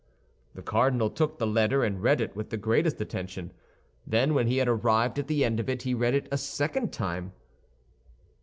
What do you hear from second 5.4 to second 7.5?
end of it, he read it a second time.